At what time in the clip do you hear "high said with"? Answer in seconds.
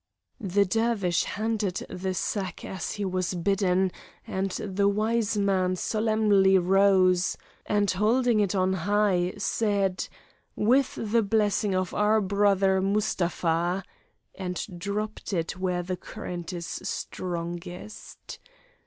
8.73-10.95